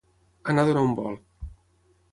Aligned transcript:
Anar 0.53 0.63
a 0.65 0.69
donar 0.69 0.83
un 0.87 0.97
volt. 1.01 1.49